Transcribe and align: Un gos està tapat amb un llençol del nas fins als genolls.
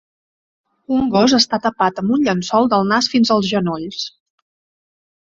Un 0.99 1.11
gos 1.15 1.35
està 1.39 1.59
tapat 1.65 2.01
amb 2.03 2.13
un 2.15 2.23
llençol 2.29 2.71
del 2.71 2.87
nas 2.93 3.11
fins 3.13 3.33
als 3.37 3.51
genolls. 3.51 4.01